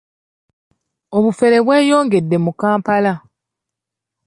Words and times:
Obufere 1.17 1.57
bweyongedde 1.65 2.37
mu 2.45 2.51
Kampala. 2.61 3.13